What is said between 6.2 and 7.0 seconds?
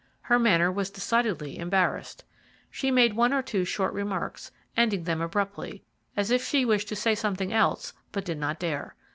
if she wished to